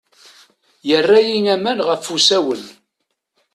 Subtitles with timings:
[0.89, 2.63] Yerra-iyi aman ɣef usawen.